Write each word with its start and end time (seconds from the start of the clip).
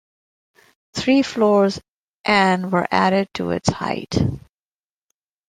Three 0.95 1.21
floors 1.21 1.79
and 2.25 2.71
were 2.71 2.87
added 2.89 3.29
to 3.35 3.51
its 3.51 3.69
height. 3.69 4.15